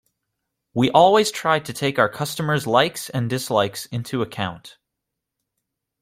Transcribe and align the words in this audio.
We 0.73 0.89
always 0.89 1.29
try 1.29 1.59
to 1.59 1.73
take 1.73 1.99
our 1.99 2.09
customers’ 2.09 2.65
likes 2.65 3.11
and 3.11 3.29
dislikes 3.29 3.85
into 3.85 4.23
account. 4.23 4.79